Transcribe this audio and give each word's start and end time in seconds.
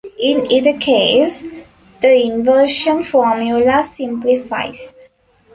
In 0.19 0.51
either 0.51 0.75
case, 0.79 1.45
the 2.01 2.11
inversion 2.23 3.03
formula 3.03 3.83
simplifies. 3.83 4.95